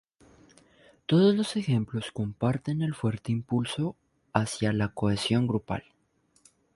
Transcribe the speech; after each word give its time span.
Todos 1.05 1.35
los 1.35 1.55
ejemplos 1.57 2.11
comparten 2.11 2.81
el 2.81 2.95
fuerte 2.95 3.31
impulso 3.31 3.95
hacia 4.33 4.73
la 4.73 4.95
cohesión 4.95 5.45
grupal. 5.45 5.83